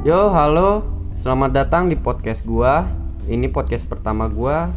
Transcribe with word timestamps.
Yo, 0.00 0.32
halo. 0.32 0.80
Selamat 1.20 1.52
datang 1.52 1.92
di 1.92 1.92
podcast 1.92 2.40
gua. 2.48 2.88
Ini 3.28 3.52
podcast 3.52 3.84
pertama 3.84 4.32
gua. 4.32 4.72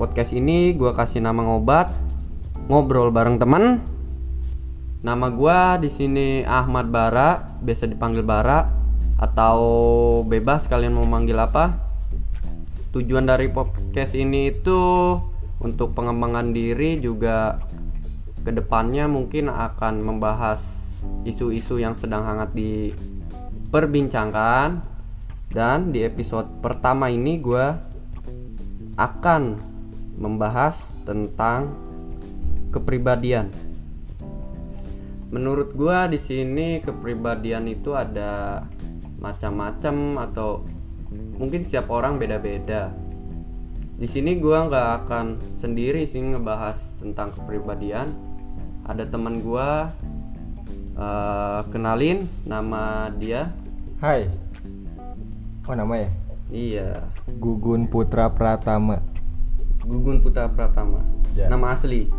Podcast 0.00 0.32
ini 0.32 0.72
gua 0.72 0.96
kasih 0.96 1.20
nama 1.20 1.44
ngobat. 1.44 1.92
Ngobrol 2.72 3.12
bareng 3.12 3.36
teman. 3.36 3.84
Nama 5.04 5.28
gua 5.28 5.76
di 5.76 5.92
sini 5.92 6.40
Ahmad 6.48 6.88
Bara, 6.88 7.60
biasa 7.60 7.84
dipanggil 7.84 8.24
Bara 8.24 8.72
atau 9.20 9.60
bebas 10.24 10.64
kalian 10.64 10.96
mau 10.96 11.04
manggil 11.04 11.36
apa. 11.36 11.76
Tujuan 12.96 13.28
dari 13.28 13.52
podcast 13.52 14.16
ini 14.16 14.56
itu 14.56 14.80
untuk 15.60 15.92
pengembangan 15.92 16.48
diri 16.48 16.96
juga 16.96 17.60
ke 18.40 18.48
depannya 18.48 19.04
mungkin 19.04 19.52
akan 19.52 20.00
membahas 20.00 20.64
isu-isu 21.28 21.76
yang 21.76 21.92
sedang 21.92 22.24
hangat 22.24 22.56
diperbincangkan 23.72 24.84
dan 25.48 25.96
di 25.96 26.04
episode 26.04 26.60
pertama 26.60 27.08
ini 27.08 27.40
gue 27.40 27.72
akan 29.00 29.56
membahas 30.20 30.76
tentang 31.08 31.72
kepribadian. 32.68 33.48
Menurut 35.32 35.72
gue 35.72 35.98
di 36.12 36.20
sini 36.20 36.84
kepribadian 36.84 37.64
itu 37.64 37.96
ada 37.96 38.60
macam-macam 39.16 40.20
atau 40.20 40.68
mungkin 41.40 41.64
setiap 41.64 41.88
orang 41.88 42.20
beda-beda. 42.20 42.92
Di 43.96 44.04
sini 44.04 44.36
gue 44.36 44.68
nggak 44.68 45.08
akan 45.08 45.40
sendiri 45.56 46.04
sih 46.04 46.20
ngebahas 46.20 46.76
tentang 47.00 47.32
kepribadian. 47.32 48.12
Ada 48.84 49.08
teman 49.08 49.40
gue 49.40 49.68
uh, 50.96 51.60
kenalin 51.72 52.28
nama 52.44 53.08
dia. 53.16 53.61
Hai. 54.02 54.26
Oh 55.62 55.78
nama 55.78 55.94
ya? 55.94 56.10
Iya, 56.50 57.06
Gugun 57.38 57.86
Putra 57.86 58.26
Pratama. 58.34 58.98
Gugun 59.86 60.18
Putra 60.18 60.50
Pratama. 60.50 61.06
Ya. 61.38 61.46
Nama 61.46 61.70
asli. 61.70 62.10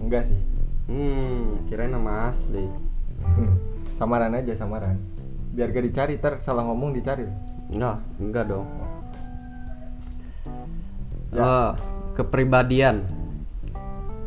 Enggak 0.00 0.32
sih. 0.32 0.40
Hmm, 0.88 1.60
kirain 1.68 1.92
nama 1.92 2.32
asli. 2.32 2.64
samaran 4.00 4.32
aja 4.32 4.56
samaran. 4.56 4.96
Biar 5.52 5.76
gak 5.76 5.84
dicari 5.84 6.16
ter 6.16 6.40
salah 6.40 6.64
ngomong 6.64 6.96
dicari. 6.96 7.28
Enggak, 7.68 8.00
enggak 8.16 8.44
dong. 8.48 8.64
Ya. 11.36 11.44
Oh, 11.44 11.70
kepribadian. 12.16 13.04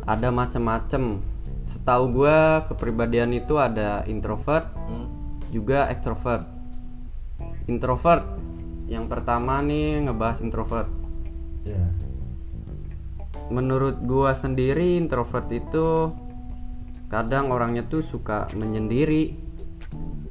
Ada 0.06 0.30
macam-macam. 0.30 1.26
Setahu 1.66 2.22
gua 2.22 2.70
kepribadian 2.70 3.34
itu 3.34 3.58
ada 3.58 4.06
introvert, 4.06 4.70
Hmm. 4.86 5.10
juga 5.50 5.90
extrovert. 5.90 6.59
Introvert. 7.70 8.26
Yang 8.90 9.06
pertama 9.14 9.62
nih 9.62 10.10
ngebahas 10.10 10.42
introvert. 10.42 10.90
Ya. 11.62 11.86
Menurut 13.54 14.02
gua 14.02 14.34
sendiri 14.34 14.98
introvert 14.98 15.46
itu 15.54 16.10
kadang 17.10 17.54
orangnya 17.54 17.86
tuh 17.86 18.02
suka 18.02 18.50
menyendiri 18.58 19.34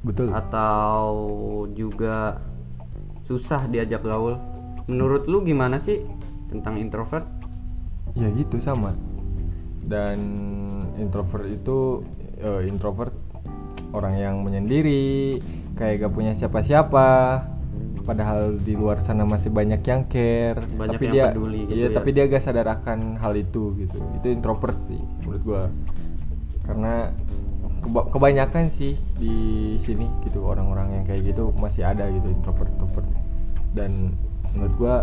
Betul. 0.03 0.31
atau 0.31 1.07
juga 1.71 2.43
susah 3.23 3.67
diajak 3.71 4.03
gaul. 4.03 4.35
Menurut 4.91 5.27
lu 5.31 5.39
gimana 5.43 5.79
sih 5.79 6.03
tentang 6.51 6.75
introvert? 6.75 7.27
Ya 8.17 8.27
gitu 8.35 8.59
sama. 8.59 8.95
Dan 9.85 10.19
introvert 10.99 11.47
itu 11.47 12.03
eh, 12.41 12.67
introvert 12.67 13.13
orang 13.93 14.15
yang 14.17 14.35
menyendiri, 14.41 15.39
kayak 15.79 16.05
gak 16.05 16.13
punya 16.13 16.35
siapa-siapa. 16.35 17.07
Padahal 18.03 18.57
di 18.57 18.73
luar 18.73 18.99
sana 19.05 19.21
masih 19.21 19.53
banyak 19.53 19.85
yang 19.85 20.09
care, 20.09 20.65
Banyak 20.65 20.97
tapi 20.97 21.03
yang 21.07 21.13
dia 21.13 21.25
peduli 21.29 21.61
gitu 21.69 21.77
iya, 21.77 21.87
ya. 21.87 21.95
tapi 21.95 22.09
dia 22.09 22.25
gak 22.25 22.41
sadar 22.41 22.67
akan 22.67 23.21
hal 23.21 23.33
itu 23.37 23.77
gitu. 23.79 23.97
Itu 24.17 24.27
introvert 24.33 24.81
sih 24.81 24.99
menurut 25.23 25.41
gua. 25.45 25.63
Karena 26.65 27.13
keba- 27.85 28.09
kebanyakan 28.09 28.67
sih 28.73 28.97
di 29.15 29.77
sini 29.77 30.09
gitu 30.25 30.41
orang-orang 30.43 30.99
yang 30.99 31.03
kayak 31.05 31.31
gitu 31.31 31.53
masih 31.55 31.85
ada 31.85 32.09
gitu 32.09 32.27
introvert 32.33 32.67
introvert. 32.75 33.07
Dan 33.77 34.17
menurut 34.57 34.73
gua 34.75 34.95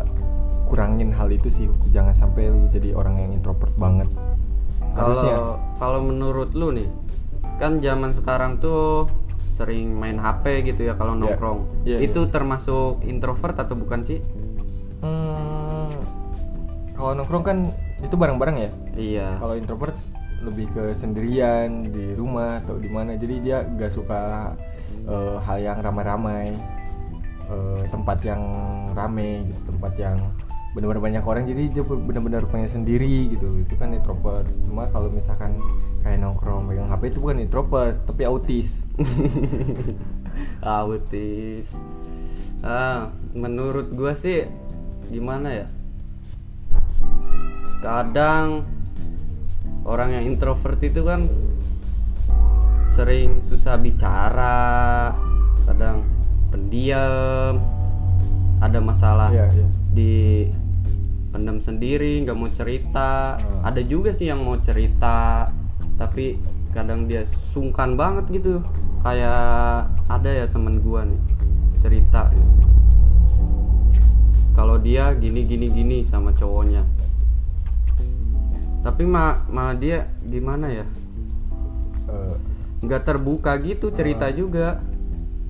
kurangin 0.67 1.15
hal 1.15 1.31
itu 1.31 1.47
sih 1.47 1.71
jangan 1.95 2.11
sampai 2.11 2.51
lu 2.51 2.67
jadi 2.67 2.91
orang 2.91 3.23
yang 3.23 3.31
introvert 3.31 3.71
banget 3.79 4.11
harusnya 4.99 5.39
Kalau 5.39 5.55
kalau 5.79 6.01
menurut 6.03 6.51
lu 6.59 6.75
nih, 6.75 6.89
kan 7.63 7.79
zaman 7.79 8.11
sekarang 8.17 8.59
tuh 8.59 9.07
sering 9.57 9.97
main 9.97 10.21
HP 10.21 10.45
gitu 10.63 10.85
ya 10.85 10.95
kalau 10.95 11.17
Iya. 11.17 11.21
nongkrong. 11.25 11.59
Iya, 11.83 11.99
itu 12.05 12.21
termasuk 12.29 13.01
introvert 13.03 13.57
atau 13.57 13.73
bukan 13.73 14.05
sih? 14.05 14.21
Hmm, 15.01 15.97
kalau 16.93 17.13
nongkrong 17.15 17.43
kan 17.43 17.59
itu 17.99 18.13
bareng-bareng 18.13 18.57
ya 18.59 18.71
Iya. 18.93 19.29
kalau 19.39 19.57
introvert 19.57 19.97
lebih 20.39 20.69
ke 20.71 20.93
sendirian 20.93 21.89
di 21.89 22.13
rumah 22.13 22.61
atau 22.61 22.77
di 22.77 22.87
mana 22.87 23.17
jadi 23.17 23.35
dia 23.41 23.59
gak 23.67 23.89
suka 23.91 24.53
eh, 25.03 25.37
hal 25.41 25.59
yang 25.59 25.79
ramai-ramai 25.81 26.53
eh, 27.47 27.83
tempat 27.89 28.21
yang 28.21 28.43
rame 28.93 29.47
gitu 29.47 29.61
tempat 29.71 29.93
yang 29.97 30.17
benar-benar 30.77 31.01
banyak 31.01 31.25
orang 31.25 31.49
jadi 31.49 31.73
dia 31.73 31.83
benar-benar 31.89 32.45
pengen 32.53 32.69
sendiri 32.69 33.33
gitu 33.33 33.65
itu 33.65 33.75
kan 33.81 33.97
introvert 33.97 34.45
cuma 34.69 34.85
kalau 34.93 35.09
misalkan 35.09 35.57
kayak 36.05 36.21
nongkrong 36.21 36.69
pegang 36.69 36.93
HP 36.93 37.17
itu 37.17 37.19
bukan 37.25 37.41
introvert 37.41 37.97
tapi 38.05 38.29
autis 38.29 38.85
Autis. 40.61 41.77
Ah, 42.61 43.09
menurut 43.33 43.93
gua 43.93 44.13
sih 44.13 44.45
gimana 45.09 45.65
ya? 45.65 45.67
Kadang 47.81 48.67
orang 49.87 50.19
yang 50.19 50.25
introvert 50.27 50.81
itu 50.83 51.05
kan 51.07 51.31
sering 52.97 53.45
susah 53.45 53.77
bicara, 53.77 55.13
kadang 55.69 56.03
pendiam, 56.49 57.61
ada 58.59 58.79
masalah 58.81 59.29
Iya, 59.29 59.47
iya. 59.53 59.67
di 59.93 60.15
pendam 61.37 61.61
sendiri, 61.61 62.25
nggak 62.25 62.33
mau 62.33 62.49
cerita. 62.49 63.37
Hmm. 63.37 63.69
Ada 63.69 63.85
juga 63.85 64.17
sih 64.17 64.33
yang 64.33 64.41
mau 64.41 64.57
cerita, 64.57 65.53
tapi 66.01 66.41
kadang 66.73 67.05
dia 67.05 67.29
sungkan 67.53 67.93
banget 67.93 68.41
gitu. 68.41 68.65
Kayak 69.05 69.93
ada 70.09 70.31
ya 70.33 70.49
temen 70.49 70.81
gua 70.81 71.05
nih 71.05 71.21
cerita. 71.85 72.33
Kalau 74.57 74.81
dia 74.81 75.13
gini 75.13 75.45
gini 75.45 75.69
gini 75.69 75.99
sama 76.09 76.33
cowoknya. 76.33 76.81
Tapi 78.81 79.05
ma 79.05 79.45
malah 79.53 79.77
dia 79.77 80.09
gimana 80.25 80.73
ya? 80.73 80.89
Eh, 82.09 82.35
nggak 82.81 83.05
terbuka 83.05 83.61
gitu 83.61 83.93
cerita 83.93 84.33
Hmm. 84.33 84.37
juga. 84.41 84.69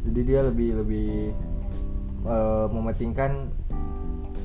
jadi 0.07 0.23
dia 0.23 0.41
lebih 0.47 0.71
lebih 0.87 1.11
eh, 2.27 2.67
mementingkan 2.71 3.51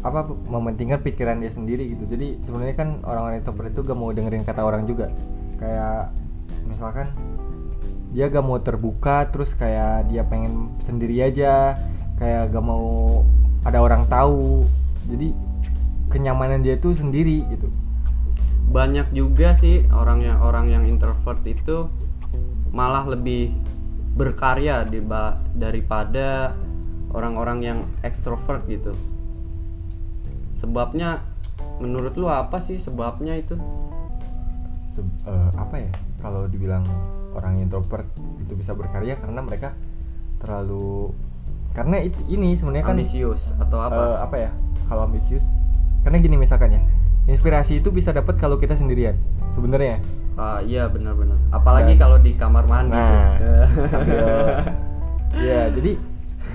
apa 0.01 0.25
mementingkan 0.49 1.01
pikiran 1.05 1.37
dia 1.37 1.51
sendiri 1.53 1.93
gitu. 1.93 2.09
Jadi 2.09 2.41
sebenarnya 2.41 2.75
kan 2.75 2.89
orang-orang 3.05 3.41
introvert 3.41 3.69
itu 3.69 3.81
gak 3.85 3.97
mau 3.97 4.09
dengerin 4.09 4.41
kata 4.41 4.61
orang 4.65 4.89
juga. 4.89 5.13
Kayak 5.61 6.09
misalkan 6.65 7.13
dia 8.11 8.27
gak 8.27 8.43
mau 8.43 8.57
terbuka 8.59 9.29
terus 9.29 9.53
kayak 9.53 10.09
dia 10.11 10.25
pengen 10.25 10.73
sendiri 10.83 11.21
aja 11.21 11.77
kayak 12.17 12.49
gak 12.49 12.65
mau 12.65 13.21
ada 13.61 13.77
orang 13.77 14.09
tahu. 14.09 14.65
Jadi 15.05 15.37
kenyamanan 16.09 16.65
dia 16.65 16.81
tuh 16.81 16.97
sendiri 16.97 17.45
gitu. 17.53 17.69
Banyak 18.73 19.13
juga 19.13 19.53
sih 19.53 19.85
orang 19.93 20.25
yang 20.25 20.39
orang 20.41 20.65
yang 20.71 20.83
introvert 20.89 21.45
itu 21.45 21.87
malah 22.73 23.05
lebih 23.05 23.53
berkarya 24.17 24.83
diba- 24.87 25.39
daripada 25.55 26.57
orang-orang 27.13 27.59
yang 27.61 27.79
ekstrovert 28.01 28.63
gitu. 28.67 28.95
Sebabnya 30.61 31.25
menurut 31.81 32.13
lu 32.13 32.29
apa 32.29 32.61
sih 32.61 32.77
sebabnya 32.77 33.33
itu? 33.33 33.57
Se- 34.93 35.01
eh, 35.25 35.49
apa 35.55 35.75
ya 35.79 35.89
kalau 36.21 36.45
dibilang 36.45 36.85
orang 37.33 37.57
introvert 37.57 38.05
itu 38.37 38.53
bisa 38.53 38.71
berkarya 38.71 39.17
karena 39.17 39.41
mereka 39.41 39.73
terlalu 40.37 41.15
karena 41.71 41.97
it- 41.97 42.27
ini 42.27 42.53
sebenarnya 42.53 42.85
kan 42.85 42.93
Ambisius 42.93 43.55
atau 43.57 43.79
apa? 43.79 43.95
eh, 43.97 44.17
apa 44.19 44.35
ya 44.37 44.51
kalau 44.85 45.07
ambisius 45.07 45.47
karena 46.03 46.19
gini 46.19 46.35
misalkan 46.35 46.75
ya 46.75 46.81
inspirasi 47.23 47.79
itu 47.79 47.87
bisa 47.87 48.11
dapat 48.11 48.35
kalau 48.35 48.59
kita 48.59 48.75
sendirian 48.75 49.15
sebenarnya 49.49 50.03
Ah 50.31 50.59
iya 50.59 50.87
benar-benar. 50.87 51.35
Apalagi 51.49 51.93
Dan- 51.93 52.01
kalau 52.01 52.17
di 52.17 52.31
kamar 52.33 52.63
mandi 52.65 52.91
nah 52.91 53.35
tuh. 53.35 53.63
sambil 53.87 54.25
ya 55.47 55.67
jadi 55.69 55.91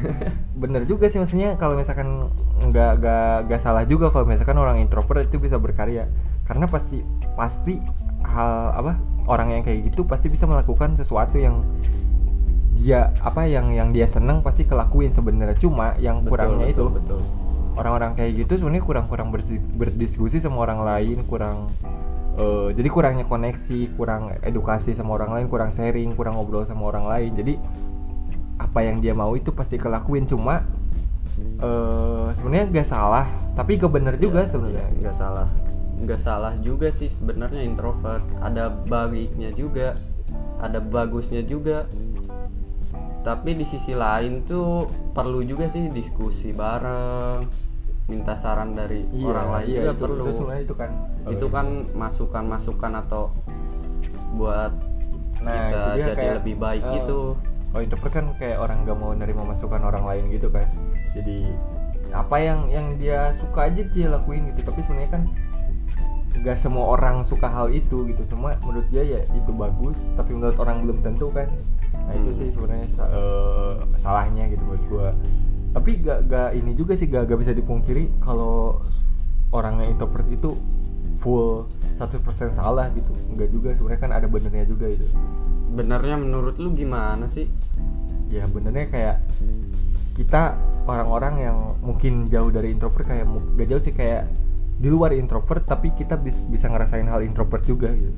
bener 0.62 0.82
juga 0.88 1.06
sih 1.12 1.20
maksudnya 1.20 1.54
kalau 1.60 1.76
misalkan 1.76 2.30
nggak 2.60 2.92
nggak 3.00 3.34
nggak 3.50 3.60
salah 3.60 3.84
juga 3.84 4.08
kalau 4.08 4.24
misalkan 4.28 4.56
orang 4.56 4.80
introvert 4.80 5.26
itu 5.26 5.40
bisa 5.40 5.60
berkarya. 5.60 6.08
Karena 6.46 6.70
pasti 6.70 7.02
pasti 7.34 7.82
hal 8.22 8.72
apa 8.74 8.92
orang 9.26 9.58
yang 9.58 9.62
kayak 9.66 9.90
gitu 9.92 10.06
pasti 10.06 10.30
bisa 10.30 10.46
melakukan 10.46 10.94
sesuatu 10.94 11.36
yang 11.36 11.66
dia 12.76 13.10
apa 13.24 13.48
yang 13.48 13.72
yang 13.72 13.88
dia 13.90 14.06
seneng 14.06 14.44
pasti 14.44 14.68
kelakuin 14.68 15.10
sebenarnya. 15.10 15.56
Cuma 15.58 15.96
yang 15.98 16.22
Betul, 16.22 16.30
kurangnya 16.36 16.66
betul, 16.70 16.74
itu 16.74 16.84
betul. 17.02 17.20
orang-orang 17.76 18.12
kayak 18.14 18.32
gitu 18.46 18.52
sebenarnya 18.62 18.84
kurang-kurang 18.84 19.28
berdiskusi 19.76 20.40
sama 20.40 20.64
orang 20.64 20.80
lain 20.84 21.20
kurang 21.28 21.68
eh, 22.36 22.68
jadi 22.76 22.88
kurangnya 22.88 23.24
koneksi 23.24 23.96
kurang 23.96 24.36
edukasi 24.44 24.92
sama 24.92 25.16
orang 25.16 25.32
lain 25.36 25.46
kurang 25.48 25.72
sharing 25.72 26.12
kurang 26.14 26.36
ngobrol 26.36 26.68
sama 26.68 26.92
orang 26.92 27.04
lain. 27.08 27.32
Jadi 27.34 27.54
apa 28.56 28.78
yang 28.84 29.00
dia 29.04 29.12
mau 29.12 29.32
itu 29.36 29.52
pasti 29.52 29.76
kelakuin. 29.76 30.24
Cuma 30.24 30.64
eh 31.36 32.26
sebenarnya 32.36 32.66
gak 32.72 32.88
salah. 32.88 33.26
Tapi 33.56 33.80
gak 33.80 33.92
bener 33.92 34.14
juga 34.20 34.44
Iya, 34.44 34.50
sebenarnya. 34.52 34.88
iya, 34.92 35.00
nggak 35.00 35.16
salah. 35.16 35.48
Nggak 35.96 36.20
salah 36.20 36.52
juga 36.60 36.88
sih 36.92 37.08
sebenarnya 37.08 37.62
introvert. 37.64 38.24
Ada 38.40 38.68
baiknya 38.68 39.50
juga. 39.56 39.96
Ada 40.60 40.80
bagusnya 40.80 41.40
juga. 41.44 41.88
Tapi 43.24 43.58
di 43.58 43.64
sisi 43.66 43.96
lain 43.96 44.46
tuh 44.46 44.86
perlu 45.10 45.42
juga 45.42 45.66
sih 45.66 45.90
diskusi 45.90 46.54
bareng 46.54 47.42
minta 48.06 48.38
saran 48.38 48.78
dari 48.78 49.02
orang 49.18 49.50
lain 49.50 49.66
juga 49.66 49.82
iya, 49.82 49.90
itu, 49.90 49.98
perlu. 49.98 50.24
itu 50.30 50.44
itu 50.62 50.74
kan. 50.78 50.90
Itu 51.26 51.46
kan 51.50 51.66
masukan-masukan 51.90 52.92
atau 53.02 53.34
buat 54.38 54.70
Nah, 55.36 55.52
kita 55.52 55.82
jadi 56.00 56.14
kayak, 56.16 56.34
lebih 56.42 56.54
baik 56.56 56.82
eh, 56.82 56.92
gitu 57.00 57.20
kalau 57.76 57.84
introvert 57.84 58.12
kan 58.16 58.26
kayak 58.40 58.56
orang 58.56 58.88
gak 58.88 58.96
mau 58.96 59.12
nerima 59.12 59.44
masukan 59.44 59.84
orang 59.84 60.08
lain 60.08 60.32
gitu 60.32 60.48
kan. 60.48 60.64
Jadi 61.12 61.44
apa 62.08 62.40
yang 62.40 62.72
yang 62.72 62.96
dia 62.96 63.36
suka 63.36 63.68
aja 63.68 63.84
dia 63.84 64.08
lakuin 64.08 64.48
gitu. 64.48 64.64
Tapi 64.64 64.80
sebenarnya 64.80 65.12
kan 65.12 65.22
gak 66.40 66.56
semua 66.56 66.96
orang 66.96 67.20
suka 67.20 67.52
hal 67.52 67.68
itu 67.68 68.08
gitu. 68.08 68.24
Cuma 68.32 68.56
menurut 68.64 68.88
dia 68.88 69.04
ya 69.04 69.20
itu 69.28 69.52
bagus 69.52 70.00
tapi 70.16 70.32
menurut 70.32 70.56
orang 70.56 70.88
belum 70.88 71.04
tentu 71.04 71.28
kan. 71.28 71.52
Nah 71.92 72.16
itu 72.16 72.32
Hmm. 72.32 72.38
sih 72.40 72.48
sebenarnya 72.48 72.88
eh, 72.96 73.72
salahnya 74.00 74.48
gitu 74.48 74.62
buat 74.64 74.82
gua. 74.88 75.08
Tapi 75.76 76.00
gak 76.00 76.32
gak 76.32 76.56
ini 76.56 76.72
juga 76.72 76.96
sih 76.96 77.12
gak, 77.12 77.28
gak 77.28 77.44
bisa 77.44 77.52
dipungkiri 77.52 78.08
kalau 78.24 78.80
orang 79.52 79.84
yang 79.84 80.00
introvert 80.00 80.24
itu 80.32 80.56
full 81.20 81.68
100% 82.00 82.56
salah 82.56 82.88
gitu. 82.96 83.12
Enggak 83.28 83.52
juga 83.52 83.76
sebenarnya 83.76 84.00
kan 84.00 84.12
ada 84.16 84.24
benernya 84.24 84.64
juga 84.64 84.88
itu 84.88 85.04
benernya 85.76 86.16
menurut 86.16 86.56
lu 86.56 86.72
gimana 86.72 87.28
sih? 87.28 87.44
Ya 88.32 88.48
benernya 88.48 88.88
kayak 88.88 89.16
kita 90.16 90.56
orang-orang 90.88 91.34
yang 91.44 91.58
mungkin 91.84 92.32
jauh 92.32 92.48
dari 92.48 92.72
introvert 92.72 93.04
kayak 93.04 93.28
gak 93.28 93.68
jauh 93.68 93.82
sih 93.84 93.92
kayak 93.94 94.24
di 94.76 94.88
luar 94.92 95.12
introvert 95.12 95.64
tapi 95.64 95.92
kita 95.92 96.16
bis- 96.20 96.44
bisa 96.48 96.68
ngerasain 96.68 97.04
hal 97.08 97.20
introvert 97.20 97.64
juga 97.68 97.92
gitu. 97.92 98.16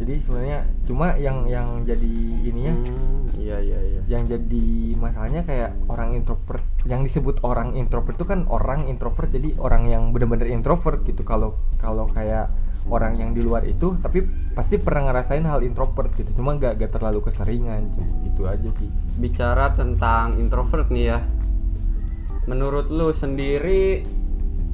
Jadi 0.00 0.14
sebenarnya 0.24 0.64
cuma 0.88 1.12
yang 1.20 1.44
yang 1.44 1.84
jadi 1.84 2.14
ininya 2.40 2.72
Hmm, 2.72 3.28
iya 3.36 3.60
iya 3.60 3.78
iya. 3.84 4.00
Yang 4.08 4.38
jadi 4.38 4.66
masalahnya 4.96 5.42
kayak 5.44 5.70
orang 5.92 6.16
introvert 6.16 6.64
yang 6.88 7.04
disebut 7.04 7.44
orang 7.44 7.76
introvert 7.76 8.16
itu 8.16 8.24
kan 8.24 8.48
orang 8.48 8.88
introvert 8.88 9.28
jadi 9.28 9.60
orang 9.60 9.92
yang 9.92 10.08
bener-bener 10.10 10.48
introvert 10.48 11.04
gitu. 11.04 11.20
Kalau 11.20 11.60
kalau 11.76 12.08
kayak 12.10 12.48
orang 12.88 13.20
yang 13.20 13.30
di 13.36 13.44
luar 13.44 13.68
itu 13.68 13.98
tapi 14.00 14.24
pasti 14.56 14.80
pernah 14.80 15.12
ngerasain 15.12 15.44
hal 15.44 15.60
introvert 15.60 16.14
gitu 16.16 16.32
cuma 16.40 16.56
gak, 16.56 16.80
gak 16.80 16.96
terlalu 16.96 17.20
keseringan 17.26 17.92
cuma 17.92 18.08
itu 18.24 18.42
aja 18.48 18.70
sih 18.80 18.90
bicara 19.20 19.76
tentang 19.76 20.40
introvert 20.40 20.88
nih 20.88 21.16
ya 21.16 21.18
menurut 22.48 22.88
lu 22.88 23.12
sendiri 23.12 24.08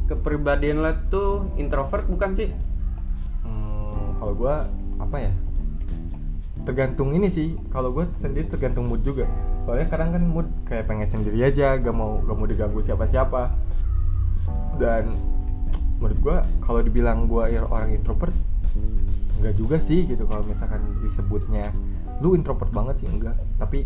kepribadian 0.07 0.87
lo 0.87 0.95
tuh 1.11 1.51
introvert 1.59 2.07
bukan 2.07 2.33
sih 2.39 2.49
Hmm, 3.47 4.19
kalau 4.19 4.35
gua 4.35 4.67
apa 4.99 5.17
ya? 5.23 5.33
Tergantung 6.67 7.15
ini 7.15 7.31
sih. 7.31 7.55
Kalau 7.71 7.95
gua 7.95 8.11
sendiri 8.19 8.51
tergantung 8.51 8.91
mood 8.91 9.07
juga. 9.07 9.31
Soalnya 9.65 9.87
kadang 9.87 10.11
kan 10.15 10.23
mood 10.27 10.49
kayak 10.67 10.91
pengen 10.91 11.07
sendiri 11.07 11.39
aja, 11.47 11.79
gak 11.79 11.95
mau 11.95 12.19
gak 12.27 12.37
mau 12.37 12.47
diganggu 12.47 12.83
siapa-siapa. 12.83 13.55
Dan 14.77 15.15
menurut 15.97 16.19
gua 16.21 16.37
kalau 16.61 16.81
dibilang 16.81 17.25
gua 17.25 17.49
ya 17.49 17.65
orang 17.65 17.93
introvert 17.93 18.35
enggak 19.37 19.55
juga 19.57 19.77
sih 19.79 20.05
gitu. 20.05 20.25
Kalau 20.25 20.45
misalkan 20.45 20.81
disebutnya 21.01 21.73
lu 22.21 22.33
introvert 22.33 22.73
banget 22.73 23.05
sih 23.05 23.09
enggak. 23.09 23.37
Tapi 23.57 23.85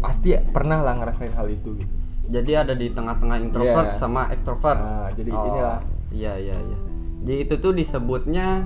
pasti 0.00 0.32
pernah 0.52 0.80
lah 0.80 0.96
ngerasain 0.96 1.32
hal 1.32 1.48
itu 1.48 1.76
gitu. 1.76 1.94
Jadi 2.32 2.52
ada 2.54 2.72
di 2.72 2.88
tengah-tengah 2.88 3.36
introvert 3.42 3.92
Iya. 3.92 3.98
sama 3.98 4.30
extrovert? 4.30 4.78
Nah, 4.80 5.10
jadi 5.12 5.30
inilah. 5.32 5.78
iya 6.12 6.32
iya 6.38 6.56
iya. 6.56 6.78
Jadi 7.22 7.38
itu 7.44 7.54
tuh 7.58 7.72
disebutnya 7.72 8.64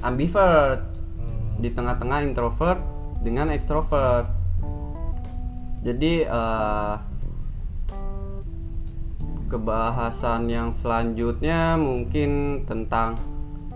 ambivert. 0.00 0.80
Hmm. 0.82 1.60
di 1.60 1.68
tengah-tengah 1.70 2.26
introvert 2.26 2.80
dengan 3.22 3.52
extrovert. 3.52 4.26
Jadi 5.82 6.26
eh, 9.52 9.60
kebahasan 9.60 10.48
yang 10.48 10.72
selanjutnya 10.72 11.76
mungkin 11.76 12.64
tentang 12.64 13.20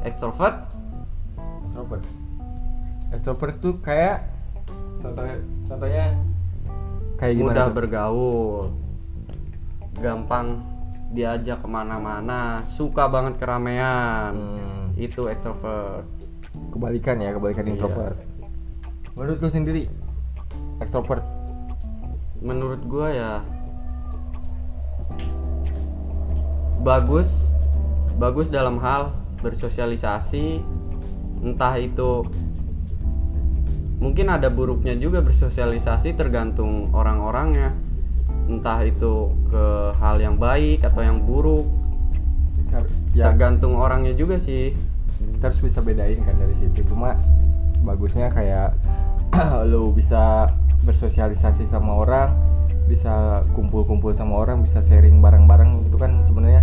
extrovert 0.00 0.72
extrovert 1.68 2.04
extrovert 3.12 3.54
tuh 3.60 3.76
kayak 3.84 4.24
contohnya 5.04 5.36
contohnya 5.68 6.04
kayak 7.20 7.34
gimana 7.36 7.52
mudah 7.52 7.66
tuh? 7.68 7.74
bergaul 7.76 8.60
gampang 10.00 10.64
diajak 11.12 11.60
ke 11.60 11.68
mana-mana 11.68 12.64
suka 12.64 13.06
banget 13.12 13.36
keramaian 13.36 14.32
Hmm. 14.32 14.96
itu 14.96 15.28
extrovert 15.28 16.08
kebalikan 16.72 17.20
ya 17.20 17.36
kebalikan 17.36 17.68
Iya. 17.68 17.72
introvert 17.76 18.16
menurut 19.12 19.38
lu 19.44 19.48
sendiri 19.52 19.82
extrovert 20.80 21.24
menurut 22.40 22.80
gua 22.88 23.08
ya 23.12 23.32
bagus. 26.86 27.26
Bagus 28.14 28.46
dalam 28.46 28.78
hal 28.78 29.10
bersosialisasi. 29.42 30.62
Entah 31.42 31.74
itu 31.82 32.22
mungkin 33.98 34.30
ada 34.30 34.46
buruknya 34.46 34.94
juga 34.94 35.18
bersosialisasi 35.18 36.14
tergantung 36.14 36.94
orang-orangnya. 36.94 37.74
Entah 38.46 38.86
itu 38.86 39.34
ke 39.50 39.66
hal 39.98 40.22
yang 40.22 40.38
baik 40.38 40.86
atau 40.86 41.02
yang 41.02 41.18
buruk. 41.26 41.66
Ya. 43.10 43.34
Tergantung 43.34 43.74
orangnya 43.74 44.14
juga 44.14 44.38
sih. 44.38 44.70
Kita 45.18 45.50
harus 45.50 45.58
bisa 45.58 45.82
bedain 45.82 46.22
kan 46.22 46.38
dari 46.38 46.54
situ. 46.54 46.86
Cuma 46.86 47.18
bagusnya 47.82 48.30
kayak 48.30 48.78
lu 49.70 49.90
bisa 49.90 50.54
bersosialisasi 50.86 51.66
sama 51.66 51.98
orang 51.98 52.30
bisa 52.86 53.42
kumpul-kumpul 53.58 54.14
sama 54.14 54.38
orang 54.46 54.62
bisa 54.62 54.78
sharing 54.78 55.18
bareng-bareng 55.18 55.90
itu 55.90 55.98
kan 55.98 56.22
sebenarnya 56.22 56.62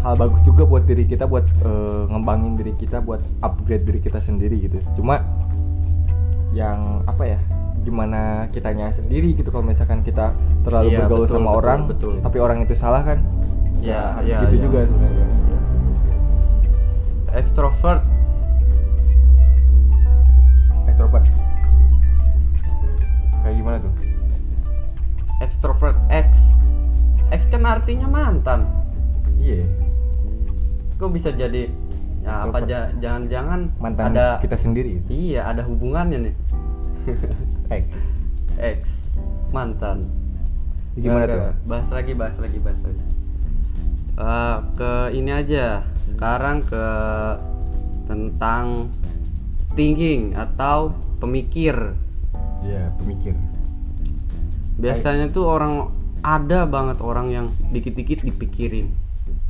hal 0.00 0.16
bagus 0.16 0.40
juga 0.48 0.64
buat 0.64 0.88
diri 0.88 1.04
kita 1.04 1.28
buat 1.28 1.44
eh, 1.44 2.02
ngembangin 2.08 2.56
diri 2.56 2.72
kita 2.72 3.04
buat 3.04 3.20
upgrade 3.44 3.84
diri 3.84 4.00
kita 4.00 4.20
sendiri 4.20 4.56
gitu. 4.56 4.80
Cuma 4.96 5.20
yang 6.56 7.04
apa 7.04 7.36
ya 7.36 7.38
gimana 7.80 8.48
kitanya 8.52 8.92
sendiri 8.92 9.32
gitu 9.32 9.48
kalau 9.48 9.64
misalkan 9.64 10.04
kita 10.04 10.36
terlalu 10.64 10.92
Iya, 10.92 10.98
bergaul 11.04 11.24
betul, 11.24 11.36
sama 11.36 11.48
betul, 11.52 11.60
orang 11.64 11.80
betul. 11.88 12.14
tapi 12.20 12.38
orang 12.40 12.58
itu 12.64 12.74
salah 12.76 13.02
kan? 13.04 13.18
Ya, 13.80 14.12
harus 14.20 14.28
ya, 14.28 14.40
gitu 14.44 14.56
ya. 14.56 14.62
juga 14.68 14.78
sebenarnya. 14.84 15.26
Extrovert. 17.32 18.02
Extrovert. 20.88 21.24
Kayak 23.40 23.54
gimana 23.56 23.76
tuh? 23.80 23.92
Extrovert 25.40 25.96
X 26.12 26.52
X 27.32 27.48
kan 27.48 27.64
artinya 27.64 28.08
mantan. 28.08 28.68
Iya 29.40 29.64
kok 31.00 31.10
bisa 31.16 31.32
jadi 31.32 31.72
ya 32.20 32.44
apa 32.44 32.60
jangan-jangan 33.00 33.72
mantan 33.80 34.12
ada 34.12 34.36
kita 34.44 34.60
sendiri. 34.60 35.00
Iya 35.08 35.48
ada 35.48 35.64
hubungannya 35.64 36.28
nih. 36.28 36.34
X 37.72 37.86
X 38.60 38.80
mantan. 39.48 40.04
Gimana 41.00 41.24
Enggak, 41.24 41.38
tuh? 41.40 41.54
bahas 41.64 41.88
lagi 41.88 42.12
bahas 42.12 42.36
lagi 42.36 42.58
bahas 42.60 42.80
lagi. 42.84 43.04
Eh, 44.20 44.58
ke 44.76 44.92
ini 45.16 45.30
aja. 45.32 45.88
Sekarang 46.12 46.60
ke 46.60 46.86
tentang 48.04 48.92
thinking 49.72 50.36
atau 50.36 50.92
pemikir. 51.24 51.96
Iya 52.60 52.92
pemikir. 53.00 53.32
Biasanya 54.76 55.32
tuh 55.32 55.48
orang 55.48 55.88
ada 56.20 56.68
banget 56.68 57.00
orang 57.00 57.32
yang 57.32 57.46
dikit-dikit 57.72 58.20
dipikirin 58.20 58.92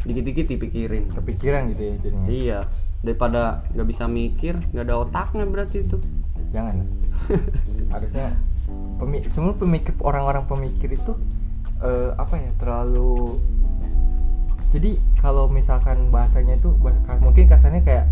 dikit-dikit 0.04 0.46
dipikirin. 0.48 1.04
Kepikiran 1.12 1.70
gitu 1.74 1.82
ya 1.82 1.94
jadinya. 2.00 2.28
Iya. 2.28 2.58
Daripada 3.00 3.64
nggak 3.72 3.88
bisa 3.88 4.04
mikir 4.06 4.54
nggak 4.72 4.84
ada 4.84 4.96
otaknya 5.00 5.44
berarti 5.48 5.84
itu. 5.84 5.96
Jangan. 6.52 6.86
Harusnya 7.94 8.36
pemi 9.00 9.24
semua 9.32 9.56
pemikir 9.56 9.96
orang-orang 10.04 10.44
pemikir 10.46 10.94
itu 10.94 11.12
eh, 11.82 12.12
apa 12.14 12.38
ya 12.38 12.50
terlalu 12.60 13.40
jadi 14.70 14.94
kalau 15.18 15.50
misalkan 15.50 16.14
bahasanya 16.14 16.54
itu 16.54 16.70
bah- 16.78 16.94
mungkin 17.18 17.50
kasarnya 17.50 17.82
kayak 17.82 18.06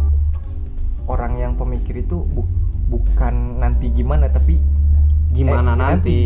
orang 1.06 1.38
yang 1.38 1.54
pemikir 1.54 2.02
itu 2.02 2.26
bu- 2.26 2.50
bukan 2.90 3.62
nanti 3.62 3.94
gimana 3.94 4.26
tapi 4.26 4.58
gimana 5.30 5.72
eh, 5.72 5.78
nanti? 5.78 6.18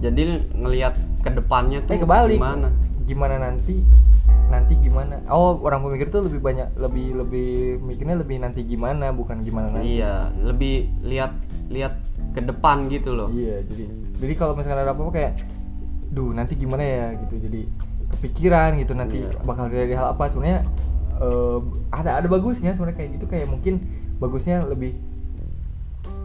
Jadi 0.00 0.22
ngelihat 0.56 0.96
ke 1.20 1.28
depannya 1.28 1.84
tuh 1.84 1.92
eh 1.92 2.00
kebalik. 2.00 2.40
gimana? 2.40 2.72
Gimana 3.04 3.36
nanti 3.36 3.84
nanti 4.50 4.74
gimana 4.76 5.22
oh 5.26 5.56
orang 5.58 5.80
pemikir 5.80 6.10
tuh 6.10 6.20
lebih 6.20 6.38
banyak 6.38 6.74
lebih 6.74 7.06
lebih 7.16 7.50
mikirnya 7.80 8.18
lebih 8.18 8.36
nanti 8.36 8.60
gimana 8.62 9.08
bukan 9.10 9.40
gimana 9.40 9.70
nanti 9.72 9.96
iya 9.96 10.28
lebih 10.36 10.90
lihat 11.00 11.32
lihat 11.70 11.94
ke 12.30 12.40
depan 12.40 12.86
gitu 12.86 13.14
loh 13.14 13.30
Iya, 13.30 13.62
jadi 13.64 13.84
jadi 14.18 14.32
kalau 14.34 14.52
misalkan 14.52 14.78
ada 14.78 14.90
apa-apa 14.90 15.12
kayak 15.12 15.32
duh 16.10 16.30
nanti 16.30 16.52
gimana 16.54 16.82
ya 16.82 17.06
gitu. 17.16 17.38
Jadi 17.40 17.60
kepikiran 18.10 18.76
gitu 18.76 18.92
nanti 18.92 19.22
Iya. 19.22 19.38
bakal 19.40 19.70
terjadi 19.70 19.94
hal 19.96 20.06
apa 20.12 20.26
sebenarnya 20.26 20.60
eh, 21.16 21.58
ada 21.88 22.10
ada 22.18 22.26
bagusnya 22.26 22.74
sebenarnya 22.74 22.98
kayak 22.98 23.10
gitu 23.16 23.26
kayak 23.26 23.46
mungkin 23.46 23.74
bagusnya 24.18 24.66
lebih 24.66 24.98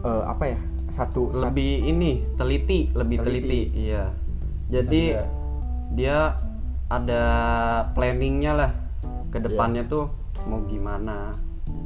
eh, 0.02 0.22
apa 0.26 0.44
ya? 0.46 0.58
Satu 0.86 1.30
satu- 1.30 1.42
lebih 1.44 1.72
ini 1.84 2.10
teliti 2.34 2.90
lebih 2.92 3.18
teliti, 3.18 3.46
Teliti. 3.70 3.86
iya 3.86 4.04
jadi 4.68 5.02
Bisa 5.12 5.22
dia 5.92 6.18
ada 6.86 7.22
planningnya 7.92 8.52
lah 8.54 8.72
ke 9.34 9.38
Iya. 9.42 9.44
depannya 9.50 9.82
tuh 9.90 10.06
mau 10.46 10.62
gimana 10.64 11.34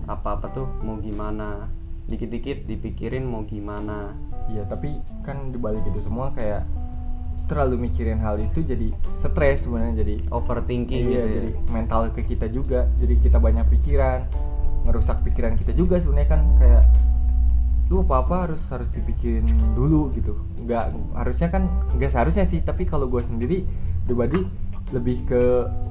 apa 0.05 0.37
apa 0.37 0.47
tuh 0.53 0.69
mau 0.85 1.01
gimana 1.01 1.71
dikit-dikit 2.11 2.69
dipikirin 2.69 3.25
mau 3.25 3.47
gimana 3.47 4.13
Iya, 4.51 4.67
tapi 4.67 4.99
kan 5.23 5.55
dibalik 5.55 5.87
itu 5.87 6.03
semua 6.03 6.35
kayak 6.35 6.67
terlalu 7.47 7.87
mikirin 7.87 8.19
hal 8.19 8.39
itu 8.39 8.63
jadi 8.63 8.91
stres 9.19 9.67
sebenarnya 9.67 10.03
jadi 10.03 10.15
overthinking 10.31 11.03
iya, 11.07 11.15
gitu 11.19 11.27
ya. 11.27 11.35
jadi 11.39 11.51
mental 11.71 12.01
ke 12.15 12.23
kita 12.27 12.47
juga 12.51 12.87
jadi 12.99 13.15
kita 13.19 13.39
banyak 13.43 13.67
pikiran 13.71 14.27
ngerusak 14.87 15.23
pikiran 15.27 15.55
kita 15.59 15.75
juga 15.75 15.99
sebenarnya 15.99 16.31
kan 16.31 16.43
kayak 16.59 16.85
lu 17.91 18.07
apa 18.07 18.23
apa 18.23 18.35
harus 18.47 18.63
harus 18.71 18.87
dipikirin 18.95 19.51
dulu 19.75 20.15
gitu 20.15 20.39
nggak 20.63 20.95
harusnya 21.15 21.51
kan 21.51 21.67
nggak 21.99 22.11
seharusnya 22.15 22.47
sih 22.47 22.63
tapi 22.63 22.87
kalau 22.87 23.11
gue 23.11 23.19
sendiri 23.19 23.67
pribadi 24.07 24.47
lebih 24.91 25.23
ke 25.27 25.43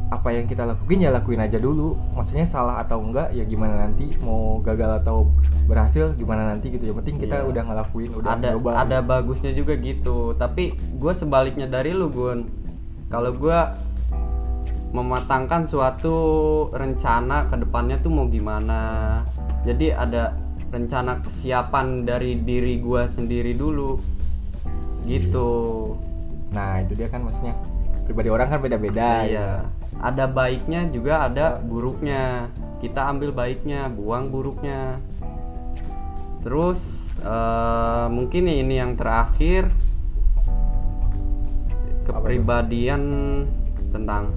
apa 0.09 0.33
yang 0.33 0.49
kita 0.49 0.65
lakuin 0.65 1.05
ya 1.05 1.13
lakuin 1.13 1.37
aja 1.37 1.61
dulu. 1.61 1.93
Maksudnya 2.17 2.49
salah 2.49 2.81
atau 2.81 2.97
enggak 2.99 3.29
ya 3.31 3.45
gimana 3.45 3.85
nanti 3.85 4.17
mau 4.25 4.57
gagal 4.65 5.05
atau 5.05 5.29
berhasil 5.69 6.17
gimana 6.17 6.49
nanti 6.49 6.73
gitu. 6.73 6.89
Yang 6.89 6.97
penting 7.05 7.15
kita 7.21 7.45
Iya. 7.45 7.45
udah 7.45 7.63
ngelakuin 7.69 8.09
udah 8.17 8.29
ada 8.35 8.49
ada 8.57 8.97
bagusnya 9.05 9.53
juga 9.53 9.77
gitu. 9.77 10.33
Tapi 10.33 10.73
gue 10.75 11.13
sebaliknya 11.13 11.69
dari 11.69 11.93
lu 11.93 12.09
Gun. 12.09 12.49
Kalau 13.09 13.33
gue 13.33 13.59
mematangkan 14.89 15.69
suatu 15.69 16.17
rencana 16.73 17.45
ke 17.45 17.55
depannya 17.61 18.01
tuh 18.01 18.09
mau 18.09 18.25
gimana? 18.25 18.81
Jadi 19.61 19.93
ada 19.93 20.33
rencana 20.73 21.21
kesiapan 21.21 22.05
dari 22.05 22.41
diri 22.41 22.81
gue 22.81 23.05
sendiri 23.05 23.53
dulu. 23.53 24.01
Gitu. 25.05 25.49
Nah 26.49 26.81
itu 26.81 26.97
dia 26.97 27.05
kan 27.13 27.21
maksudnya 27.21 27.53
pribadi 28.09 28.33
orang 28.33 28.49
kan 28.49 28.57
beda-beda 28.57 29.21
iya. 29.21 29.69
ada 30.01 30.25
baiknya 30.25 30.89
juga 30.89 31.29
ada 31.29 31.61
buruknya. 31.61 32.49
Kita 32.81 33.05
ambil 33.05 33.29
baiknya 33.29 33.85
buang 33.85 34.33
buruknya. 34.33 34.97
Terus 36.41 37.13
eh, 37.21 38.07
mungkin 38.09 38.49
ini 38.49 38.81
yang 38.81 38.97
terakhir 38.97 39.69
kepribadian 42.09 43.03
tentang 43.93 44.33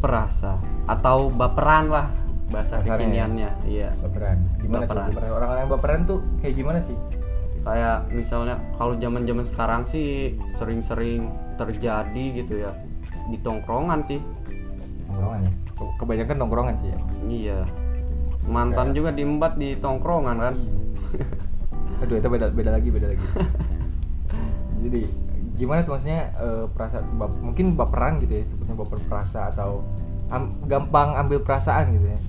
perasa 0.00 0.56
atau 0.88 1.28
baperan 1.28 1.92
lah 1.92 2.08
bahasa 2.48 2.80
ya? 2.80 2.96
kekiniannya. 2.96 3.50
Iya. 3.68 3.92
Baperan. 4.00 4.38
Gimana 4.64 4.88
Baperan. 4.88 5.04
tuh? 5.04 5.12
Baperan. 5.20 5.32
Orang 5.36 5.48
yang 5.52 5.68
baperan 5.68 6.00
tuh 6.08 6.18
kayak 6.40 6.54
gimana 6.56 6.80
sih? 6.80 6.96
Kayak 7.60 8.08
misalnya 8.08 8.56
kalau 8.80 8.96
zaman 8.96 9.28
zaman 9.28 9.44
sekarang 9.44 9.82
sih 9.84 10.40
sering-sering 10.56 11.28
terjadi 11.60 12.24
gitu 12.40 12.64
ya 12.64 12.85
di 13.26 13.38
tongkrongan 13.38 14.00
sih. 14.02 14.20
Nongkrongan 15.06 15.40
ya? 15.42 15.52
Ke- 15.72 15.94
kebanyakan 15.96 16.36
nongkrongan 16.38 16.74
sih 16.78 16.88
ya 16.88 16.98
Iya. 17.26 17.58
Mantan 18.46 18.94
juga 18.94 19.10
diembat 19.10 19.58
di 19.58 19.74
tongkrongan 19.76 20.36
kan. 20.38 20.54
aduh 21.96 22.14
itu 22.14 22.28
beda 22.28 22.52
beda 22.52 22.70
lagi 22.72 22.88
beda 22.88 23.06
lagi. 23.08 23.24
Jadi 24.84 25.00
gimana 25.56 25.80
tuh 25.80 25.96
maksudnya 25.96 26.30
eh, 26.36 26.64
perasa 26.68 27.00
bap- 27.02 27.40
mungkin 27.40 27.72
baperan 27.74 28.20
gitu 28.20 28.36
ya 28.36 28.44
sebutnya 28.46 28.74
baper 28.76 29.00
perasa 29.04 29.48
atau 29.48 29.80
am- 30.28 30.52
gampang 30.64 31.16
ambil 31.16 31.40
perasaan 31.40 31.96
gitu 31.96 32.06
ya? 32.06 32.20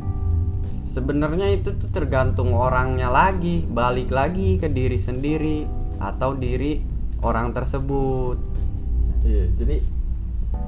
Sebenarnya 0.87 1.51
itu 1.51 1.75
tuh 1.75 1.91
tergantung 1.91 2.55
orangnya 2.55 3.11
lagi, 3.11 3.67
balik 3.67 4.09
lagi 4.09 4.55
ke 4.55 4.65
diri 4.65 4.97
sendiri 4.97 5.67
atau 5.99 6.33
diri 6.33 6.81
orang 7.21 7.51
tersebut. 7.51 8.39
iya 9.21 9.45
jadi 9.53 9.83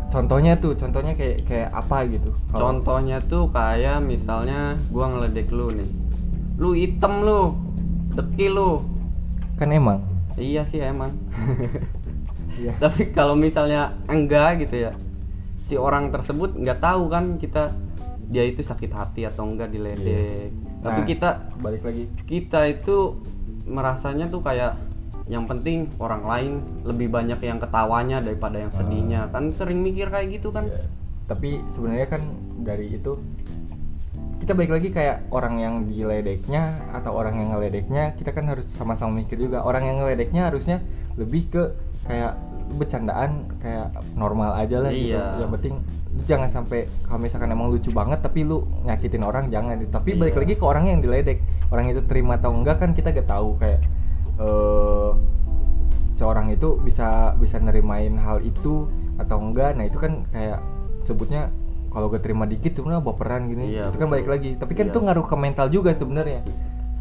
contohnya 0.10 0.54
tuh 0.56 0.74
contohnya 0.74 1.14
kayak 1.14 1.38
kayak 1.44 1.70
apa 1.72 1.98
gitu 2.08 2.34
Kalau- 2.48 2.60
Contohnya 2.76 3.22
tuh 3.22 3.48
kayak 3.48 4.02
misalnya 4.02 4.60
gua 4.90 5.08
ngeledek 5.08 5.50
lu 5.50 5.70
nih. 5.72 5.90
Lu 6.56 6.74
item 6.74 7.14
lu, 7.22 7.42
dekil 8.12 8.52
lu. 8.52 8.72
kan 9.56 9.70
emang 9.70 10.00
Iya 10.34 10.64
sih 10.64 10.80
emang. 10.80 11.12
iya 12.60 12.72
Tapi 12.76 13.10
kalau 13.10 13.36
misalnya 13.36 13.96
enggak 14.06 14.60
gitu 14.60 14.76
ya, 14.82 14.92
si 15.60 15.76
orang 15.76 16.10
tersebut 16.10 16.56
nggak 16.56 16.80
tahu 16.80 17.08
kan 17.08 17.36
kita 17.36 17.76
dia 18.26 18.44
itu 18.44 18.60
sakit 18.60 18.90
hati 18.90 19.22
atau 19.24 19.46
enggak 19.46 19.70
diledek. 19.70 20.52
Tapi 20.80 21.00
Nah. 21.00 21.06
kita 21.06 21.30
balik 21.58 21.84
lagi 21.84 22.08
kita 22.24 22.66
itu 22.66 23.20
merasanya 23.66 24.28
tuh 24.28 24.40
kayak 24.40 24.80
yang 25.30 25.46
penting 25.46 25.86
orang 26.02 26.26
lain 26.26 26.52
lebih 26.84 27.08
banyak 27.08 27.38
yang 27.40 27.62
ketawanya 27.62 28.18
daripada 28.20 28.58
yang 28.58 28.74
sedihnya. 28.74 29.30
Kan 29.30 29.54
sering 29.54 29.80
mikir 29.80 30.10
kayak 30.10 30.42
gitu 30.42 30.50
kan. 30.50 30.66
Iya. 30.66 30.90
Tapi 31.30 31.62
sebenarnya 31.70 32.08
kan 32.10 32.22
dari 32.60 32.98
itu 32.98 33.22
kita 34.40 34.56
balik 34.56 34.72
lagi 34.72 34.90
kayak 34.90 35.30
orang 35.30 35.60
yang 35.60 35.76
diledeknya 35.86 36.82
atau 36.96 37.12
orang 37.14 37.38
yang 37.38 37.54
ngeledeknya 37.54 38.16
kita 38.16 38.32
kan 38.32 38.48
harus 38.48 38.66
sama-sama 38.72 39.20
mikir 39.20 39.36
juga 39.36 39.62
orang 39.62 39.84
yang 39.86 40.00
ngeledeknya 40.00 40.48
harusnya 40.48 40.80
lebih 41.20 41.52
ke 41.52 41.64
kayak 42.08 42.40
bercandaan 42.72 43.52
kayak 43.60 43.92
normal 44.16 44.56
aja 44.56 44.80
lah 44.80 44.96
gitu 44.96 45.12
Iya. 45.12 45.44
yang 45.44 45.52
penting 45.52 45.76
lu 46.16 46.22
jangan 46.24 46.50
sampai 46.50 46.88
kalau 47.04 47.20
misalkan 47.20 47.52
emang 47.52 47.68
lucu 47.68 47.92
banget 47.92 48.24
tapi 48.24 48.48
lu 48.48 48.64
nyakitin 48.88 49.22
orang 49.22 49.52
jangan 49.52 49.76
tapi 49.92 50.16
balik 50.16 50.34
Iya. 50.34 50.42
lagi 50.48 50.54
ke 50.56 50.64
orang 50.66 50.86
yang 50.88 51.00
diledek 51.04 51.38
orang 51.70 51.86
itu 51.92 52.02
terima 52.08 52.40
atau 52.40 52.56
enggak 52.56 52.80
kan 52.80 52.96
kita 52.96 53.12
gak 53.12 53.28
tahu 53.28 53.60
kayak 53.60 53.84
eh 54.40 55.10
seorang 56.16 56.52
itu 56.52 56.80
bisa 56.80 57.36
bisa 57.36 57.60
nerimain 57.60 58.16
hal 58.16 58.40
itu 58.40 58.88
atau 59.16 59.40
enggak 59.40 59.76
nah 59.76 59.84
itu 59.84 59.96
kan 59.96 60.24
kayak 60.32 60.60
sebutnya 61.04 61.48
kalau 61.90 62.06
gak 62.08 62.22
terima 62.22 62.46
dikit 62.46 62.76
sebenarnya 62.76 63.02
baperan 63.02 63.50
gini 63.50 63.74
Iya, 63.74 63.90
itu 63.90 63.98
kan 63.98 64.08
betul. 64.08 64.16
balik 64.20 64.28
lagi 64.30 64.52
tapi 64.56 64.74
kan 64.76 64.88
Iya. 64.88 64.94
tuh 64.94 65.02
ngaruh 65.04 65.26
ke 65.26 65.36
mental 65.36 65.68
juga 65.68 65.90
sebenarnya 65.92 66.44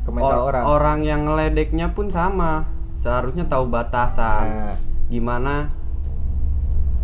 ke 0.03 0.11
mental 0.11 0.41
Or- 0.41 0.65
orang 0.81 1.05
yang 1.05 1.29
ngeledeknya 1.29 1.93
pun 1.93 2.09
sama. 2.09 2.65
Seharusnya 2.97 3.45
tahu 3.45 3.69
batasan. 3.69 4.45
Nah, 4.49 4.75
Gimana 5.09 5.69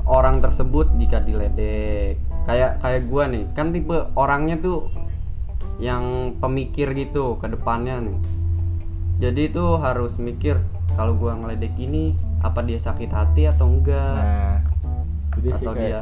orang 0.05 0.41
tersebut 0.41 0.89
jika 0.97 1.21
diledek. 1.21 2.17
Kayak 2.45 2.81
kayak 2.81 3.03
gua 3.09 3.29
nih, 3.29 3.45
kan 3.53 3.73
tipe 3.73 3.93
orangnya 4.17 4.57
tuh 4.57 4.89
yang 5.77 6.33
pemikir 6.41 6.93
gitu 6.93 7.37
ke 7.37 7.49
depannya 7.49 8.01
nih. 8.05 8.17
Jadi 9.23 9.53
tuh 9.55 9.79
harus 9.79 10.19
mikir 10.19 10.59
kalau 10.99 11.15
gua 11.15 11.39
ngeledek 11.39 11.75
ini 11.79 12.15
apa 12.43 12.61
dia 12.63 12.79
sakit 12.79 13.11
hati 13.11 13.49
atau 13.49 13.71
enggak? 13.71 14.19
Nah 14.21 14.75
jadi 15.35 15.49
sih 15.59 15.67
atau 15.67 15.75
kayak 15.75 15.91
dia 15.91 16.01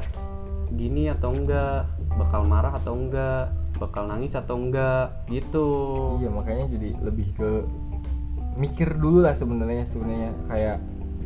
gini 0.72 1.02
atau 1.08 1.30
enggak? 1.32 1.88
Bakal 2.16 2.40
marah 2.44 2.74
atau 2.76 2.94
enggak? 2.96 3.52
Bakal 3.80 4.08
nangis 4.08 4.36
atau 4.36 4.56
enggak? 4.60 5.12
Gitu. 5.28 5.68
Iya 6.20 6.30
makanya 6.30 6.64
jadi 6.70 6.88
lebih 7.00 7.28
ke 7.36 7.50
mikir 8.56 9.00
dulu 9.00 9.24
lah 9.24 9.32
sebenarnya 9.32 9.88
sebenarnya 9.88 10.30
kayak 10.48 10.78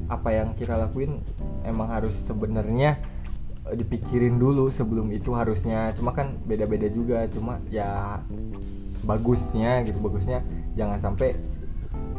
apa 0.07 0.29
yang 0.31 0.55
kita 0.55 0.79
lakuin 0.79 1.19
emang 1.67 1.91
harus 1.91 2.15
sebenarnya 2.23 2.95
eh, 3.67 3.75
dipikirin 3.75 4.39
dulu 4.39 4.71
sebelum 4.71 5.11
itu 5.11 5.35
harusnya. 5.35 5.91
Cuma 5.99 6.15
kan 6.15 6.39
beda-beda 6.47 6.87
juga 6.87 7.27
cuma 7.31 7.59
ya 7.71 8.23
bagusnya 9.07 9.87
gitu 9.87 10.03
bagusnya 10.03 10.43
jangan 10.75 10.99
sampai 10.99 11.39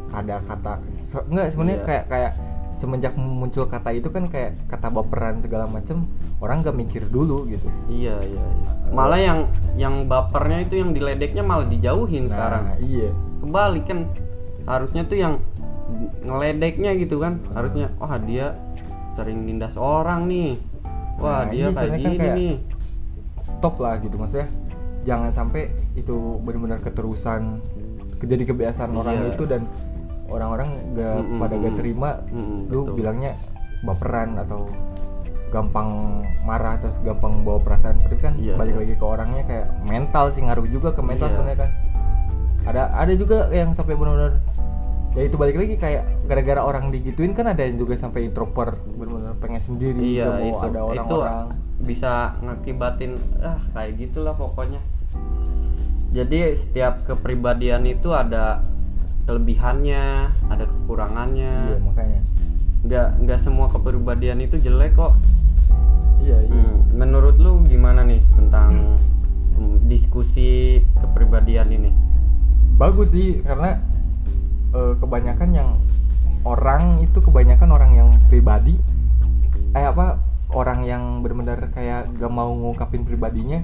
ada 0.09 0.39
kata 0.41 0.73
se- 0.91 1.25
enggak 1.25 1.47
sebenarnya 1.49 1.77
Iya. 1.77 1.85
kayak 1.85 2.05
kayak 2.07 2.31
semenjak 2.71 3.13
muncul 3.13 3.65
kata 3.65 3.89
itu 3.91 4.07
kan 4.07 4.27
kayak 4.27 4.53
kata 4.67 4.87
baperan 4.87 5.39
segala 5.39 5.65
macem 5.65 6.05
orang 6.37 6.61
gak 6.61 6.73
mikir 6.73 7.03
dulu 7.03 7.43
gitu 7.45 7.65
iya 7.87 8.21
iya, 8.21 8.37
iya. 8.37 8.69
malah 8.87 9.17
yang 9.17 9.39
yang 9.73 10.05
bapernya 10.05 10.61
itu 10.61 10.77
yang 10.77 10.91
diledeknya 10.91 11.41
malah 11.41 11.65
dijauhin 11.65 12.27
sekarang 12.27 12.63
nah 12.67 12.77
iya 12.79 13.09
kebalik 13.39 13.83
kan 13.83 13.99
harusnya 14.63 15.01
tuh 15.03 15.17
yang 15.17 15.33
ngeledeknya 16.21 16.93
gitu 16.95 17.17
kan 17.17 17.41
harusnya 17.51 17.89
wah 17.97 18.13
dia 18.19 18.53
sering 19.09 19.41
nindas 19.41 19.73
orang 19.73 20.27
nih 20.27 20.59
wah 21.17 21.41
Nah, 21.41 21.49
dia 21.49 21.57
iya, 21.63 21.67
kayak 21.71 21.89
kan 21.89 21.97
gini 21.99 22.15
kayak- 22.15 22.35
nih 22.35 22.53
stop 23.41 23.75
lah 23.79 23.97
gitu 23.97 24.15
maksudnya 24.15 24.47
jangan 25.01 25.31
sampai 25.31 25.63
itu 25.95 26.13
benar-benar 26.39 26.77
keterusan 26.79 27.63
ke- 28.13 28.27
jadi 28.27 28.43
kebiasaan 28.45 28.91
orang 28.93 29.15
Iya. 29.17 29.27
itu 29.33 29.43
dan 29.45 29.61
orang-orang 30.27 30.69
gak 30.93 31.15
Mm-mm, 31.17 31.39
pada 31.39 31.55
gak 31.55 31.75
terima 31.75 32.09
Mm-mm, 32.29 32.59
lu 32.67 32.79
betul. 32.83 32.95
bilangnya 32.95 33.31
baperan 33.81 34.35
atau 34.35 34.67
gampang 35.47 35.89
marah 36.43 36.75
atau 36.75 36.91
gampang 37.01 37.41
bawa 37.41 37.63
perasaan 37.63 37.97
tapi 37.97 38.19
kan 38.19 38.35
Iya, 38.35 38.59
balik 38.59 38.75
iya. 38.75 38.81
lagi 38.83 38.93
ke 38.95 39.05
orangnya 39.05 39.43
kayak 39.43 39.67
mental 39.81 40.25
sih 40.31 40.43
ngaruh 40.43 40.67
juga 40.67 40.91
ke 40.91 40.99
mental 40.99 41.27
Iya. 41.27 41.33
sebenarnya 41.33 41.59
kan 41.59 41.71
ada 42.67 42.81
ada 42.91 43.13
juga 43.15 43.47
yang 43.49 43.71
sampai 43.71 43.95
benar-benar 43.95 44.43
ya 45.15 45.23
itu 45.23 45.33
balik 45.33 45.55
lagi 45.55 45.79
kayak 45.79 46.03
gara-gara 46.27 46.61
orang 46.61 46.91
digituin 46.91 47.31
kan 47.31 47.47
ada 47.47 47.63
yang 47.63 47.79
juga 47.79 47.95
sampai 47.95 48.27
introvert 48.27 48.75
benar-benar 48.91 49.39
pengen 49.39 49.61
sendiri 49.63 49.97
iya 49.97 50.27
gak 50.27 50.35
mau 50.35 50.43
itu 50.43 50.67
ada 50.67 50.79
orang-orang 50.83 51.47
bisa 51.79 52.11
ngakibatin 52.43 53.11
ah 53.39 53.57
kayak 53.71 53.91
gitulah 53.97 54.35
pokoknya 54.35 54.83
jadi 56.11 56.53
setiap 56.53 57.03
kepribadian 57.03 57.85
itu 57.85 58.11
ada 58.11 58.61
kelebihannya 59.27 60.31
ada 60.47 60.65
kekurangannya. 60.65 61.75
Iya 61.75 61.79
makanya. 61.83 62.21
Nggak 62.87 63.07
nggak 63.27 63.39
semua 63.43 63.67
kepribadian 63.67 64.39
itu 64.39 64.55
jelek 64.57 64.95
kok. 64.95 65.19
Iya 66.23 66.47
iya. 66.47 66.55
Hmm, 66.55 66.95
menurut 66.95 67.35
lu 67.35 67.61
gimana 67.67 68.07
nih 68.07 68.23
tentang 68.33 68.95
mm, 69.59 69.91
diskusi 69.91 70.79
kepribadian 70.95 71.67
ini? 71.69 71.91
Bagus 72.79 73.11
sih 73.11 73.43
karena 73.43 73.83
eh, 74.71 74.93
kebanyakan 74.95 75.49
yang 75.51 75.69
orang 76.47 77.03
itu 77.03 77.19
kebanyakan 77.19 77.69
orang 77.75 77.91
yang 77.93 78.09
pribadi. 78.31 78.79
Eh 79.75 79.83
apa 79.83 80.23
orang 80.55 80.87
yang 80.87 81.19
benar-benar 81.19 81.67
kayak 81.75 82.07
gak 82.15 82.31
mau 82.31 82.55
ngungkapin 82.55 83.03
pribadinya. 83.03 83.59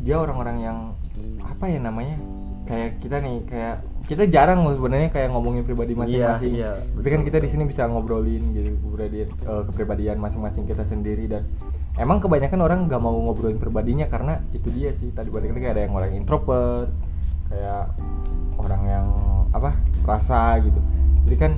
Dia 0.00 0.20
orang-orang 0.20 0.56
yang 0.64 0.78
apa 1.44 1.68
ya 1.68 1.76
namanya? 1.76 2.16
Kayak 2.64 3.04
kita 3.04 3.20
nih 3.20 3.44
kayak 3.44 3.84
kita 4.04 4.28
jarang 4.28 4.68
loh 4.68 4.76
sebenarnya 4.76 5.08
kayak 5.08 5.32
ngomongin 5.32 5.64
pribadi 5.64 5.96
masing-masing. 5.96 6.52
iya, 6.60 6.76
tapi 6.76 7.08
kan 7.08 7.20
betul, 7.24 7.28
kita 7.32 7.38
di 7.40 7.48
sini 7.48 7.64
bisa 7.64 7.88
ngobrolin 7.88 8.42
gitu 8.52 8.76
kepribadian 8.84 9.28
eh, 9.32 9.62
kepribadian 9.72 10.16
masing-masing 10.20 10.64
kita 10.68 10.84
sendiri. 10.84 11.24
Dan 11.24 11.48
emang 11.96 12.20
kebanyakan 12.20 12.60
orang 12.60 12.78
gak 12.84 13.00
mau 13.00 13.16
ngobrolin 13.16 13.56
pribadinya 13.56 14.04
karena 14.12 14.44
itu 14.52 14.68
dia 14.68 14.92
sih. 14.92 15.08
Tadi 15.08 15.32
balik 15.32 15.56
lagi 15.56 15.66
ada 15.72 15.80
yang 15.88 15.96
orang 15.96 16.12
introvert 16.12 16.92
kayak 17.48 17.96
orang 18.60 18.82
yang 18.84 19.06
apa 19.56 19.72
rasa 20.04 20.60
gitu. 20.60 20.80
Jadi 21.24 21.36
kan 21.40 21.52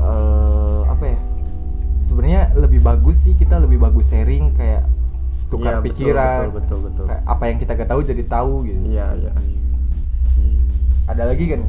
eh 0.00 0.80
apa 0.88 1.04
ya 1.04 1.18
sebenarnya 2.08 2.42
lebih 2.56 2.80
bagus 2.80 3.20
sih 3.20 3.36
kita 3.36 3.60
lebih 3.60 3.76
bagus 3.84 4.08
sharing 4.08 4.56
kayak 4.56 4.88
tukar 5.52 5.76
Iya, 5.76 5.80
betul, 5.82 5.86
pikiran 5.92 6.40
betul 6.40 6.56
betul 6.56 6.78
betul. 6.88 7.04
kayak 7.10 7.22
apa 7.28 7.44
yang 7.52 7.58
kita 7.60 7.72
gak 7.76 7.90
tahu 7.92 8.00
jadi 8.00 8.22
tahu 8.24 8.54
gitu. 8.64 8.80
Iya 8.88 9.06
iya 9.20 9.32
ada 11.06 11.28
lagi 11.28 11.44
kan? 11.56 11.62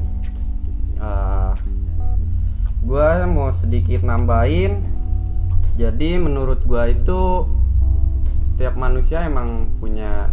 Ah, 1.01 1.53
gua 2.83 3.23
mau 3.29 3.53
sedikit 3.55 4.03
nambahin. 4.03 4.83
Jadi 5.79 6.19
menurut 6.19 6.61
gua 6.67 6.91
itu 6.91 7.47
setiap 8.51 8.75
manusia 8.75 9.23
emang 9.23 9.71
punya 9.79 10.29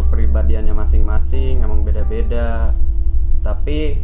kepribadiannya 0.00 0.72
masing-masing 0.72 1.60
emang 1.60 1.84
beda-beda. 1.84 2.72
Tapi 3.44 4.00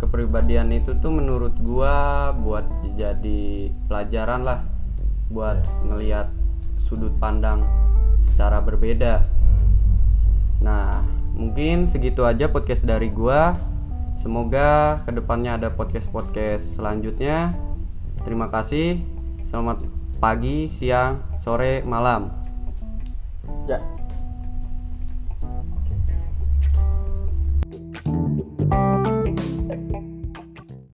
kepribadian 0.00 0.72
itu 0.72 0.96
tuh 0.96 1.12
menurut 1.12 1.52
gua 1.60 2.30
buat 2.32 2.64
jadi 2.96 3.68
pelajaran 3.90 4.46
lah 4.46 4.64
buat 5.30 5.62
ngelihat 5.86 6.32
sudut 6.88 7.12
pandang 7.20 7.62
secara 8.32 8.58
berbeda. 8.64 9.22
Nah, 10.64 11.19
mungkin 11.40 11.88
segitu 11.88 12.28
aja 12.28 12.52
podcast 12.52 12.84
dari 12.84 13.08
gua. 13.08 13.56
Semoga 14.20 15.00
ke 15.08 15.16
depannya 15.16 15.56
ada 15.56 15.72
podcast-podcast 15.72 16.76
selanjutnya. 16.76 17.56
Terima 18.20 18.52
kasih. 18.52 19.00
Selamat 19.48 19.80
pagi, 20.20 20.68
siang, 20.68 21.24
sore, 21.40 21.80
malam. 21.88 22.28
ya 23.64 23.99